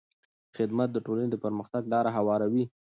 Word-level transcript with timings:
خدمت 0.55 0.89
د 0.93 0.97
ټولنې 1.05 1.29
د 1.31 1.35
پرمختګ 1.43 1.83
لاره 1.93 2.09
هواروي. 2.17 2.63